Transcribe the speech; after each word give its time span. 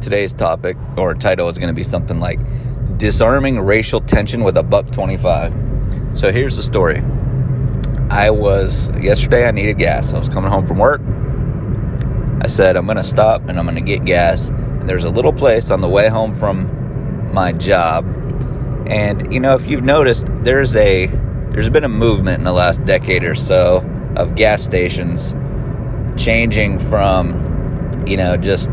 today's 0.00 0.32
topic 0.32 0.76
or 0.96 1.14
title 1.14 1.48
is 1.48 1.58
going 1.58 1.68
to 1.68 1.74
be 1.74 1.82
something 1.82 2.20
like 2.20 2.38
Disarming 2.98 3.60
Racial 3.60 4.00
Tension 4.00 4.42
with 4.42 4.56
a 4.56 4.62
Buck 4.62 4.90
25. 4.90 5.54
So 6.14 6.32
here's 6.32 6.56
the 6.56 6.62
story. 6.62 7.02
I 8.10 8.30
was, 8.30 8.90
yesterday 9.00 9.46
I 9.46 9.50
needed 9.50 9.78
gas. 9.78 10.12
I 10.12 10.18
was 10.18 10.28
coming 10.28 10.50
home 10.50 10.66
from 10.66 10.78
work. 10.78 11.00
I 12.42 12.46
said, 12.46 12.76
I'm 12.76 12.86
going 12.86 12.96
to 12.96 13.04
stop 13.04 13.48
and 13.48 13.58
I'm 13.58 13.66
going 13.66 13.76
to 13.76 13.80
get 13.82 14.04
gas. 14.04 14.48
And 14.48 14.88
there's 14.88 15.04
a 15.04 15.10
little 15.10 15.32
place 15.32 15.70
on 15.70 15.80
the 15.80 15.88
way 15.88 16.08
home 16.08 16.34
from 16.34 17.32
my 17.32 17.52
job. 17.52 18.06
And, 18.86 19.32
you 19.32 19.40
know, 19.40 19.54
if 19.54 19.66
you've 19.66 19.84
noticed, 19.84 20.26
there's 20.42 20.74
a, 20.74 21.06
there's 21.50 21.70
been 21.70 21.84
a 21.84 21.88
movement 21.88 22.38
in 22.38 22.44
the 22.44 22.52
last 22.52 22.84
decade 22.84 23.24
or 23.24 23.34
so 23.34 23.84
of 24.16 24.34
gas 24.34 24.62
stations 24.62 25.34
changing 26.16 26.78
from, 26.78 28.04
you 28.06 28.16
know, 28.16 28.36
just 28.36 28.70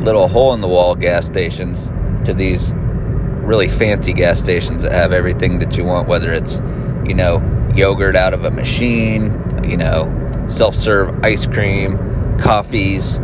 little 0.00 0.28
hole 0.28 0.54
in 0.54 0.60
the 0.60 0.68
wall 0.68 0.94
gas 0.94 1.26
stations 1.26 1.90
to 2.26 2.34
these 2.34 2.72
really 2.74 3.68
fancy 3.68 4.12
gas 4.12 4.38
stations 4.38 4.82
that 4.82 4.92
have 4.92 5.12
everything 5.12 5.58
that 5.58 5.76
you 5.76 5.84
want, 5.84 6.08
whether 6.08 6.32
it's, 6.32 6.60
you 7.04 7.14
know, 7.14 7.42
yogurt 7.74 8.16
out 8.16 8.34
of 8.34 8.44
a 8.44 8.50
machine, 8.50 9.64
you 9.64 9.76
know, 9.76 10.44
self 10.48 10.74
serve 10.74 11.18
ice 11.24 11.46
cream, 11.46 11.98
coffees. 12.38 13.18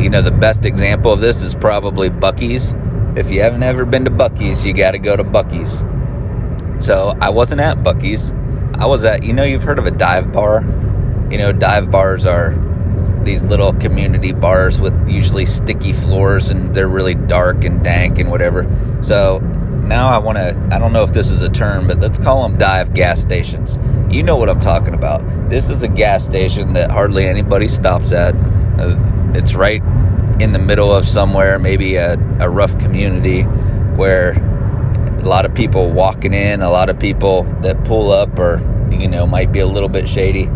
You 0.00 0.10
know, 0.10 0.22
the 0.22 0.32
best 0.32 0.66
example 0.66 1.12
of 1.12 1.20
this 1.20 1.40
is 1.40 1.54
probably 1.54 2.10
Buc-ee's. 2.10 2.74
If 3.16 3.30
you 3.30 3.40
haven't 3.42 3.62
ever 3.62 3.84
been 3.84 4.04
to 4.06 4.10
Buc-ee's, 4.10 4.66
you 4.66 4.72
got 4.72 4.90
to 4.90 4.98
go 4.98 5.16
to 5.16 5.22
Buc-ee's. 5.22 5.82
So 6.84 7.16
I 7.20 7.30
wasn't 7.30 7.60
at 7.60 7.78
Buc-ee's. 7.78 8.32
I 8.74 8.86
was 8.86 9.04
at, 9.04 9.22
you 9.22 9.32
know, 9.32 9.44
you've 9.44 9.62
heard 9.62 9.78
of 9.78 9.86
a 9.86 9.92
dive 9.92 10.32
bar. 10.32 10.62
You 11.30 11.38
know, 11.38 11.52
dive 11.52 11.90
bars 11.90 12.26
are 12.26 12.54
these 13.24 13.42
little 13.42 13.72
community 13.74 14.32
bars 14.32 14.80
with 14.80 14.94
usually 15.08 15.46
sticky 15.46 15.92
floors 15.92 16.50
and 16.50 16.74
they're 16.74 16.88
really 16.88 17.14
dark 17.14 17.64
and 17.64 17.82
dank 17.82 18.18
and 18.18 18.30
whatever. 18.30 18.64
So 19.02 19.38
now 19.38 20.08
I 20.08 20.18
want 20.18 20.38
to, 20.38 20.68
I 20.72 20.78
don't 20.78 20.92
know 20.92 21.02
if 21.02 21.12
this 21.12 21.30
is 21.30 21.42
a 21.42 21.48
term, 21.48 21.86
but 21.86 22.00
let's 22.00 22.18
call 22.18 22.42
them 22.42 22.58
dive 22.58 22.94
gas 22.94 23.20
stations. 23.20 23.78
You 24.10 24.22
know 24.22 24.36
what 24.36 24.48
I'm 24.48 24.60
talking 24.60 24.94
about. 24.94 25.50
This 25.50 25.68
is 25.68 25.82
a 25.82 25.88
gas 25.88 26.24
station 26.24 26.72
that 26.74 26.90
hardly 26.90 27.26
anybody 27.26 27.68
stops 27.68 28.12
at. 28.12 28.34
Uh, 28.78 28.96
it's 29.34 29.54
right 29.54 29.82
in 30.40 30.52
the 30.52 30.58
middle 30.58 30.92
of 30.92 31.06
somewhere, 31.06 31.58
maybe 31.58 31.96
a, 31.96 32.14
a 32.40 32.48
rough 32.48 32.78
community 32.78 33.42
where 33.96 34.32
a 35.18 35.28
lot 35.28 35.44
of 35.44 35.54
people 35.54 35.90
walking 35.90 36.34
in, 36.34 36.62
a 36.62 36.70
lot 36.70 36.90
of 36.90 36.98
people 36.98 37.44
that 37.62 37.82
pull 37.84 38.10
up 38.10 38.38
or, 38.38 38.58
you 38.90 39.08
know, 39.08 39.26
might 39.26 39.52
be 39.52 39.60
a 39.60 39.66
little 39.66 39.88
bit 39.88 40.08
shady. 40.08 40.48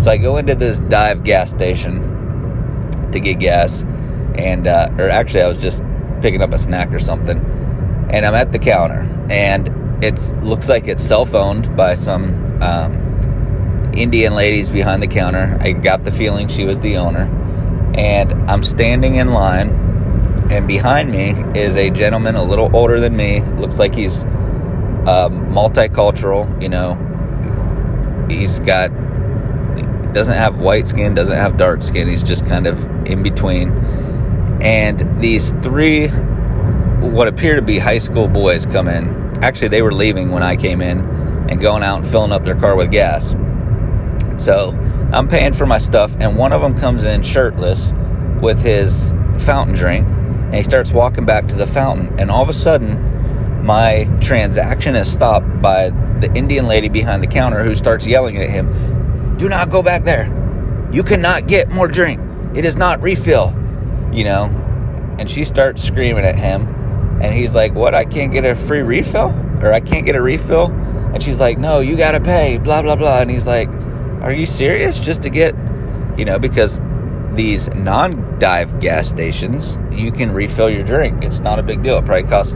So 0.00 0.10
I 0.10 0.16
go 0.16 0.36
into 0.36 0.54
this 0.54 0.80
dive 0.80 1.24
gas 1.24 1.50
station 1.50 2.13
to 3.14 3.20
get 3.20 3.38
gas, 3.38 3.82
and 4.34 4.66
uh, 4.66 4.90
or 4.98 5.08
actually, 5.08 5.42
I 5.42 5.48
was 5.48 5.58
just 5.58 5.82
picking 6.20 6.42
up 6.42 6.52
a 6.52 6.58
snack 6.58 6.92
or 6.92 6.98
something, 6.98 7.38
and 8.10 8.26
I'm 8.26 8.34
at 8.34 8.52
the 8.52 8.58
counter, 8.58 9.00
and 9.30 10.04
it 10.04 10.18
looks 10.42 10.68
like 10.68 10.86
it's 10.86 11.02
self 11.02 11.34
owned 11.34 11.74
by 11.76 11.94
some 11.94 12.62
um, 12.62 13.92
Indian 13.94 14.34
ladies 14.34 14.68
behind 14.68 15.02
the 15.02 15.06
counter. 15.06 15.56
I 15.60 15.72
got 15.72 16.04
the 16.04 16.12
feeling 16.12 16.48
she 16.48 16.64
was 16.64 16.80
the 16.80 16.96
owner, 16.98 17.22
and 17.96 18.32
I'm 18.50 18.62
standing 18.62 19.16
in 19.16 19.32
line, 19.32 19.70
and 20.50 20.66
behind 20.66 21.10
me 21.10 21.34
is 21.58 21.76
a 21.76 21.90
gentleman 21.90 22.34
a 22.34 22.44
little 22.44 22.74
older 22.76 23.00
than 23.00 23.16
me. 23.16 23.40
Looks 23.56 23.78
like 23.78 23.94
he's 23.94 24.24
um, 25.06 25.48
multicultural. 25.50 26.60
You 26.62 26.68
know, 26.68 26.94
he's 28.28 28.60
got 28.60 28.90
doesn't 30.14 30.34
have 30.34 30.56
white 30.56 30.86
skin, 30.86 31.14
doesn't 31.14 31.36
have 31.36 31.56
dark 31.56 31.82
skin. 31.82 32.08
He's 32.08 32.22
just 32.22 32.46
kind 32.46 32.66
of 32.66 32.82
in 33.06 33.22
between. 33.22 33.70
And 34.62 35.20
these 35.20 35.52
three, 35.62 36.08
what 36.08 37.28
appear 37.28 37.56
to 37.56 37.62
be 37.62 37.78
high 37.78 37.98
school 37.98 38.28
boys, 38.28 38.64
come 38.64 38.88
in. 38.88 39.34
Actually, 39.42 39.68
they 39.68 39.82
were 39.82 39.92
leaving 39.92 40.30
when 40.30 40.42
I 40.42 40.56
came 40.56 40.80
in 40.80 41.00
and 41.50 41.60
going 41.60 41.82
out 41.82 42.00
and 42.00 42.10
filling 42.10 42.32
up 42.32 42.44
their 42.44 42.58
car 42.58 42.76
with 42.76 42.90
gas. 42.90 43.34
So 44.42 44.70
I'm 45.12 45.28
paying 45.28 45.52
for 45.52 45.66
my 45.66 45.78
stuff, 45.78 46.14
and 46.18 46.36
one 46.36 46.52
of 46.52 46.62
them 46.62 46.78
comes 46.78 47.04
in 47.04 47.22
shirtless 47.22 47.92
with 48.40 48.58
his 48.58 49.12
fountain 49.38 49.74
drink, 49.74 50.06
and 50.06 50.54
he 50.54 50.62
starts 50.62 50.92
walking 50.92 51.26
back 51.26 51.48
to 51.48 51.56
the 51.56 51.66
fountain. 51.66 52.18
And 52.18 52.30
all 52.30 52.42
of 52.42 52.48
a 52.48 52.54
sudden, 52.54 53.64
my 53.64 54.04
transaction 54.20 54.94
is 54.96 55.10
stopped 55.10 55.60
by 55.60 55.90
the 56.20 56.32
Indian 56.34 56.66
lady 56.66 56.88
behind 56.88 57.22
the 57.22 57.26
counter 57.26 57.64
who 57.64 57.74
starts 57.74 58.06
yelling 58.06 58.38
at 58.38 58.48
him, 58.50 58.68
do 59.36 59.48
not 59.48 59.70
go 59.70 59.82
back 59.82 60.04
there. 60.04 60.30
You 60.92 61.02
cannot 61.02 61.48
get 61.48 61.70
more 61.70 61.88
drink. 61.88 62.20
It 62.54 62.64
is 62.64 62.76
not 62.76 63.02
refill. 63.02 63.52
You 64.12 64.24
know? 64.24 64.44
And 65.18 65.30
she 65.30 65.44
starts 65.44 65.82
screaming 65.82 66.24
at 66.24 66.38
him. 66.38 66.68
And 67.20 67.34
he's 67.34 67.54
like, 67.54 67.74
What? 67.74 67.94
I 67.94 68.04
can't 68.04 68.32
get 68.32 68.44
a 68.44 68.54
free 68.54 68.82
refill? 68.82 69.30
Or 69.60 69.72
I 69.72 69.80
can't 69.80 70.06
get 70.06 70.14
a 70.14 70.22
refill? 70.22 70.66
And 70.66 71.22
she's 71.22 71.38
like, 71.38 71.58
No, 71.58 71.80
you 71.80 71.96
got 71.96 72.12
to 72.12 72.20
pay. 72.20 72.58
Blah, 72.58 72.82
blah, 72.82 72.96
blah. 72.96 73.18
And 73.18 73.30
he's 73.30 73.46
like, 73.46 73.68
Are 74.22 74.32
you 74.32 74.46
serious? 74.46 74.98
Just 75.00 75.22
to 75.22 75.30
get, 75.30 75.54
you 76.16 76.24
know, 76.24 76.38
because 76.38 76.80
these 77.34 77.68
non 77.70 78.38
dive 78.38 78.78
gas 78.80 79.08
stations, 79.08 79.78
you 79.90 80.12
can 80.12 80.32
refill 80.32 80.70
your 80.70 80.82
drink. 80.82 81.24
It's 81.24 81.40
not 81.40 81.58
a 81.58 81.62
big 81.62 81.82
deal. 81.82 81.98
It 81.98 82.04
probably 82.04 82.28
costs 82.28 82.54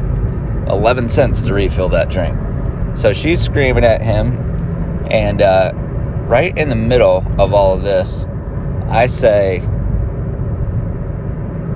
11 0.68 1.08
cents 1.08 1.42
to 1.42 1.54
refill 1.54 1.88
that 1.90 2.10
drink. 2.10 2.36
So 2.96 3.12
she's 3.12 3.40
screaming 3.40 3.84
at 3.84 4.02
him. 4.02 4.38
And, 5.10 5.40
uh, 5.40 5.72
right 6.28 6.56
in 6.56 6.68
the 6.68 6.76
middle 6.76 7.24
of 7.38 7.54
all 7.54 7.74
of 7.74 7.82
this, 7.82 8.26
I 8.86 9.06
say, 9.06 9.60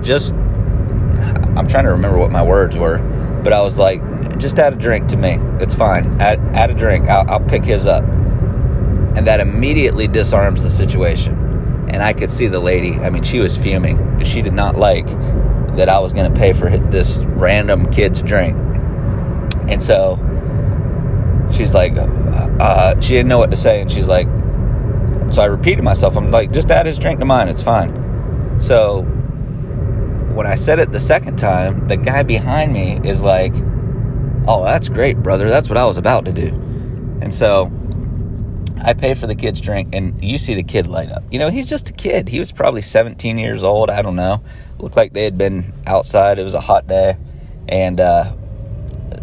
just, 0.03 0.35
I'm 0.35 1.67
trying 1.67 1.85
to 1.85 1.91
remember 1.91 2.19
what 2.19 2.31
my 2.31 2.43
words 2.43 2.77
were, 2.77 2.99
but 3.43 3.53
I 3.53 3.63
was 3.63 3.79
like, 3.79 4.03
just 4.39 4.59
add 4.59 4.75
a 4.75 4.77
drink 4.77 5.09
to 5.09 5.17
me. 5.17 5.39
It's 5.61 5.75
fine. 5.75 6.21
Add, 6.21 6.39
add 6.55 6.71
a 6.71 6.75
drink. 6.75 7.09
I'll, 7.09 7.29
I'll 7.31 7.41
pick 7.49 7.65
his 7.65 7.87
up. 7.87 8.05
And 8.05 9.27
that 9.27 9.41
immediately 9.41 10.07
disarms 10.07 10.63
the 10.63 10.71
situation. 10.71 11.89
And 11.91 12.03
I 12.03 12.13
could 12.13 12.31
see 12.31 12.47
the 12.47 12.61
lady, 12.61 12.95
I 12.95 13.11
mean, 13.11 13.23
she 13.23 13.39
was 13.39 13.57
fuming. 13.57 14.23
She 14.23 14.43
did 14.43 14.55
not 14.55 14.77
like 14.77 15.07
that 15.77 15.89
I 15.89 15.99
was 15.99 16.13
going 16.13 16.33
to 16.33 16.39
pay 16.39 16.53
for 16.53 16.69
this 16.69 17.19
random 17.21 17.91
kid's 17.91 18.21
drink. 18.21 18.57
And 19.69 19.83
so 19.83 20.19
she's 21.53 21.73
like, 21.73 21.93
uh, 21.97 23.01
she 23.01 23.15
didn't 23.15 23.29
know 23.29 23.39
what 23.39 23.51
to 23.51 23.57
say. 23.57 23.81
And 23.81 23.91
she's 23.91 24.09
like, 24.09 24.29
so 25.33 25.41
I 25.41 25.47
repeated 25.47 25.83
myself. 25.83 26.17
I'm 26.17 26.31
like, 26.31 26.53
just 26.53 26.71
add 26.71 26.85
his 26.85 26.99
drink 26.99 27.19
to 27.21 27.25
mine. 27.25 27.49
It's 27.49 27.63
fine. 27.63 28.59
So 28.59 29.03
when 30.35 30.47
I 30.47 30.57
said 30.57 30.79
it 30.79 30.93
the 30.93 31.01
second 31.01 31.39
time, 31.39 31.89
the 31.89 31.97
guy 31.97 32.23
behind 32.23 32.73
me 32.73 33.01
is 33.03 33.23
like, 33.23 33.55
oh, 34.47 34.63
that's 34.65 34.91
great, 34.91 35.23
brother. 35.23 35.49
That's 35.49 35.71
what 35.71 35.79
I 35.79 35.87
was 35.87 35.97
about 35.97 36.27
to 36.27 36.33
do. 36.33 36.49
And 37.23 37.35
so 37.35 37.73
I 38.83 38.93
pay 38.93 39.15
for 39.15 39.27
the 39.27 39.35
kid's 39.35 39.61
drink, 39.61 39.95
and 39.95 40.23
you 40.23 40.37
see 40.37 40.55
the 40.55 40.63
kid 40.63 40.87
light 40.87 41.11
up. 41.11 41.23
You 41.31 41.39
know, 41.39 41.51
he's 41.51 41.67
just 41.67 41.89
a 41.89 41.93
kid. 41.93 42.29
He 42.29 42.39
was 42.39 42.53
probably 42.53 42.83
17 42.83 43.39
years 43.39 43.65
old. 43.65 43.89
I 43.89 44.03
don't 44.03 44.17
know. 44.17 44.43
Looked 44.79 44.97
like 44.97 45.15
they 45.15 45.25
had 45.25 45.39
been 45.39 45.73
outside. 45.87 46.39
It 46.39 46.45
was 46.45 46.55
a 46.55 46.61
hot 46.61 46.87
day. 46.87 47.17
And 47.69 48.01
uh, 48.01 48.35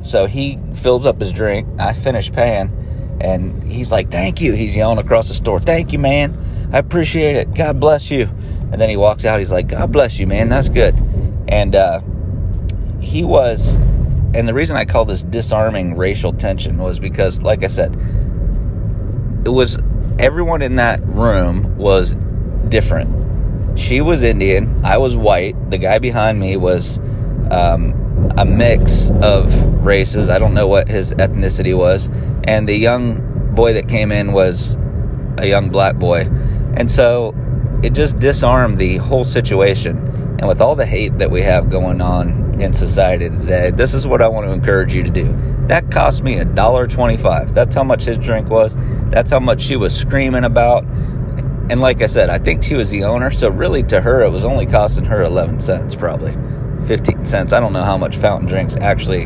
so 0.01 0.25
he 0.25 0.57
fills 0.73 1.05
up 1.05 1.19
his 1.19 1.31
drink. 1.31 1.67
I 1.77 1.93
finish 1.93 2.31
paying 2.31 2.78
and 3.19 3.63
he's 3.71 3.91
like, 3.91 4.11
Thank 4.11 4.41
you. 4.41 4.53
He's 4.53 4.75
yelling 4.75 4.99
across 4.99 5.27
the 5.27 5.33
store, 5.33 5.59
Thank 5.59 5.93
you, 5.93 5.99
man. 5.99 6.69
I 6.71 6.77
appreciate 6.77 7.35
it. 7.35 7.53
God 7.53 7.79
bless 7.79 8.11
you. 8.11 8.29
And 8.71 8.79
then 8.79 8.89
he 8.89 8.97
walks 8.97 9.25
out. 9.25 9.39
He's 9.39 9.51
like, 9.51 9.67
God 9.67 9.91
bless 9.91 10.19
you, 10.19 10.27
man. 10.27 10.49
That's 10.49 10.69
good. 10.69 10.95
And 11.47 11.75
uh, 11.75 12.01
he 13.01 13.23
was, 13.23 13.75
and 14.35 14.47
the 14.47 14.53
reason 14.53 14.75
I 14.75 14.85
call 14.85 15.05
this 15.05 15.23
disarming 15.23 15.97
racial 15.97 16.31
tension 16.33 16.77
was 16.77 16.99
because, 16.99 17.41
like 17.41 17.63
I 17.63 17.67
said, 17.67 17.93
it 19.43 19.49
was 19.49 19.79
everyone 20.19 20.61
in 20.61 20.75
that 20.75 21.03
room 21.03 21.77
was 21.77 22.15
different. 22.67 23.79
She 23.79 24.01
was 24.01 24.21
Indian. 24.23 24.85
I 24.85 24.99
was 24.99 25.15
white. 25.15 25.71
The 25.71 25.79
guy 25.79 25.97
behind 25.97 26.39
me 26.39 26.57
was 26.57 26.99
um, 27.49 28.08
a 28.37 28.45
mix 28.45 29.11
of 29.21 29.55
races. 29.83 30.29
I 30.29 30.39
don't 30.39 30.53
know 30.53 30.67
what 30.67 30.87
his 30.87 31.13
ethnicity 31.13 31.77
was 31.77 32.09
and 32.43 32.67
the 32.67 32.75
young 32.75 33.53
boy 33.53 33.73
that 33.73 33.89
came 33.89 34.11
in 34.11 34.31
was 34.31 34.77
a 35.37 35.47
young 35.47 35.69
black 35.69 35.95
boy. 35.95 36.21
And 36.75 36.89
so 36.89 37.33
it 37.83 37.93
just 37.93 38.19
disarmed 38.19 38.77
the 38.77 38.97
whole 38.97 39.23
situation. 39.23 39.97
And 40.39 40.47
with 40.47 40.61
all 40.61 40.75
the 40.75 40.85
hate 40.85 41.17
that 41.17 41.31
we 41.31 41.41
have 41.41 41.69
going 41.69 42.01
on 42.01 42.61
in 42.61 42.73
society 42.73 43.29
today, 43.29 43.71
this 43.71 43.93
is 43.93 44.07
what 44.07 44.21
I 44.21 44.27
want 44.27 44.47
to 44.47 44.53
encourage 44.53 44.93
you 44.93 45.03
to 45.03 45.09
do. 45.09 45.35
That 45.67 45.91
cost 45.91 46.23
me 46.23 46.39
a 46.39 46.45
dollar 46.45 46.87
twenty-five. 46.87 47.53
That's 47.53 47.75
how 47.75 47.83
much 47.83 48.05
his 48.05 48.17
drink 48.17 48.49
was. 48.49 48.75
That's 49.09 49.31
how 49.31 49.39
much 49.39 49.61
she 49.61 49.75
was 49.75 49.95
screaming 49.95 50.43
about. 50.43 50.83
And 51.69 51.81
like 51.81 52.01
I 52.01 52.07
said, 52.07 52.29
I 52.29 52.39
think 52.39 52.63
she 52.63 52.75
was 52.75 52.89
the 52.89 53.03
owner, 53.03 53.31
so 53.31 53.49
really 53.49 53.83
to 53.83 54.01
her 54.01 54.23
it 54.23 54.29
was 54.29 54.43
only 54.43 54.65
costing 54.65 55.05
her 55.05 55.21
eleven 55.21 55.59
cents, 55.59 55.95
probably 55.95 56.35
fifteen 56.87 57.25
cents. 57.25 57.53
I 57.53 57.59
don't 57.59 57.73
know 57.73 57.83
how 57.83 57.97
much 57.97 58.17
fountain 58.17 58.47
drinks 58.47 58.75
actually 58.79 59.25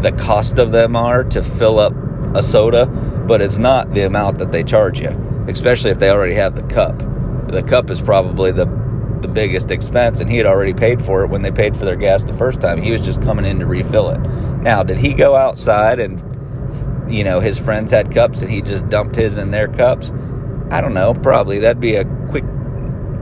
the 0.00 0.14
cost 0.18 0.58
of 0.58 0.72
them 0.72 0.96
are 0.96 1.24
to 1.24 1.42
fill 1.42 1.78
up 1.78 1.94
a 2.34 2.42
soda, 2.42 2.86
but 2.86 3.40
it's 3.40 3.58
not 3.58 3.92
the 3.92 4.02
amount 4.02 4.38
that 4.38 4.52
they 4.52 4.62
charge 4.62 5.00
you, 5.00 5.10
especially 5.48 5.90
if 5.90 5.98
they 5.98 6.10
already 6.10 6.34
have 6.34 6.54
the 6.54 6.62
cup. 6.64 6.98
The 7.50 7.62
cup 7.62 7.90
is 7.90 8.00
probably 8.00 8.52
the 8.52 8.66
the 9.20 9.28
biggest 9.28 9.70
expense, 9.70 10.20
and 10.20 10.30
he 10.30 10.36
had 10.36 10.44
already 10.44 10.74
paid 10.74 11.02
for 11.02 11.24
it 11.24 11.28
when 11.28 11.40
they 11.40 11.50
paid 11.50 11.74
for 11.74 11.86
their 11.86 11.96
gas 11.96 12.24
the 12.24 12.34
first 12.34 12.60
time. 12.60 12.82
He 12.82 12.90
was 12.90 13.00
just 13.00 13.22
coming 13.22 13.46
in 13.46 13.58
to 13.60 13.64
refill 13.64 14.10
it. 14.10 14.18
Now, 14.60 14.82
did 14.82 14.98
he 14.98 15.14
go 15.14 15.34
outside 15.34 15.98
and, 15.98 16.22
you 17.10 17.24
know, 17.24 17.40
his 17.40 17.58
friends 17.58 17.90
had 17.90 18.12
cups 18.12 18.42
and 18.42 18.50
he 18.50 18.60
just 18.60 18.86
dumped 18.90 19.16
his 19.16 19.38
in 19.38 19.50
their 19.50 19.66
cups? 19.66 20.12
I 20.70 20.82
don't 20.82 20.92
know. 20.92 21.14
Probably 21.14 21.58
that'd 21.60 21.80
be 21.80 21.94
a 21.94 22.04
quick, 22.28 22.44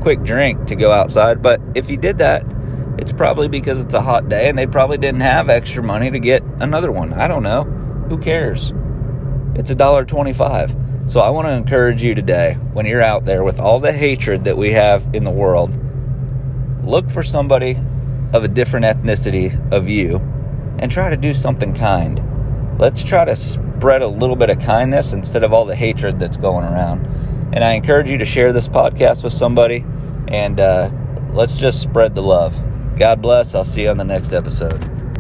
quick 0.01 0.25
drink 0.25 0.67
to 0.67 0.75
go 0.75 0.91
outside. 0.91 1.41
But 1.41 1.61
if 1.77 1.89
he 1.89 1.97
did 1.97 2.19
that, 2.19 2.45
it's 2.99 3.13
probably 3.13 3.49
because 3.49 3.81
it's 3.81 3.95
a 3.95 4.03
hot 4.03 4.29
day 4.29 4.49
and 4.49 4.59
they 4.59 4.67
probably 4.67 4.99
didn't 4.99 5.21
have 5.23 5.49
extra 5.49 5.83
money 5.83 6.11
to 6.11 6.19
get 6.19 6.43
another 6.61 6.93
one. 6.93 7.13
I 7.13 7.29
don't 7.29 7.43
know. 7.43 7.65
Who 8.09 8.19
cares? 8.19 8.73
It's 9.55 9.71
a 9.71 9.75
dollar 9.75 10.05
twenty-five. 10.05 10.77
So 11.09 11.21
I 11.21 11.31
want 11.31 11.47
to 11.47 11.53
encourage 11.53 12.03
you 12.03 12.15
today, 12.15 12.55
when 12.73 12.87
you're 12.87 13.03
out 13.03 13.25
there 13.25 13.43
with 13.43 13.61
all 13.61 13.81
the 13.81 13.93
hatred 13.93 14.45
that 14.45 14.57
we 14.57 14.73
have 14.73 15.05
in 15.15 15.25
the 15.25 15.31
world, 15.31 15.71
look 16.85 17.11
for 17.11 17.23
somebody 17.23 17.77
of 18.33 18.45
a 18.45 18.49
different 18.49 18.87
ethnicity 18.87 19.73
of 19.73 19.89
you 19.89 20.19
and 20.79 20.91
try 20.91 21.11
to 21.11 21.17
do 21.17 21.35
something 21.35 21.75
kind. 21.75 22.21
Let's 22.79 23.03
try 23.03 23.25
to 23.25 23.37
spread 23.37 24.03
a 24.03 24.09
little 24.09 24.37
bit 24.37 24.49
of 24.49 24.61
kindness 24.61 25.13
instead 25.13 25.45
of 25.45 25.53
all 25.53 25.65
the 25.65 25.77
hatred 25.77 26.19
that's 26.19 26.37
going 26.37 26.65
around. 26.65 27.05
And 27.53 27.63
I 27.63 27.73
encourage 27.73 28.09
you 28.09 28.19
to 28.19 28.25
share 28.25 28.53
this 28.53 28.69
podcast 28.69 29.25
with 29.25 29.33
somebody 29.33 29.85
and 30.29 30.61
uh, 30.61 30.91
let's 31.33 31.55
just 31.55 31.83
spread 31.83 32.15
the 32.15 32.23
love. 32.23 32.55
God 33.03 33.21
bless. 33.21 33.57
I'll 33.57 33.65
see 33.65 33.83
you 33.83 33.89
on 33.91 33.97
the 33.97 34.05
next 34.05 34.33
episode. 34.33 35.02